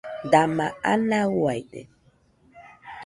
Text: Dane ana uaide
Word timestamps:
Dane 0.31 0.67
ana 0.91 1.19
uaide 1.39 1.81